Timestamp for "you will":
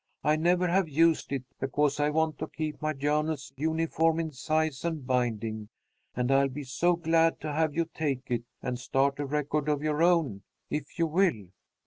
10.97-11.49